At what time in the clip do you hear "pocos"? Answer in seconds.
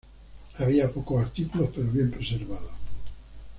0.91-1.21